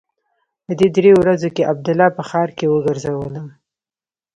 [0.65, 3.47] په دې درېو ورځو کښې عبدالله په ښار کښې وګرځولم.